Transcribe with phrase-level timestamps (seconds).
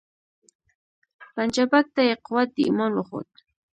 [1.33, 3.27] پنجابک ته یې قوت د ایمان وښود